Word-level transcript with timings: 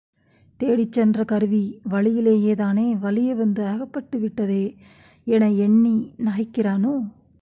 தேடிச்சென்ற 0.59 1.25
கருவி 1.25 1.81
வழியிலேயே 1.83 2.55
தானே 2.55 2.95
வலிய 2.95 3.33
வந்து 3.33 3.63
அகப்பட்டுவிட்டதே 3.63 4.63
என 5.27 5.51
எண்ணி 5.51 5.95
நகைக்கிறானோ? 6.25 6.93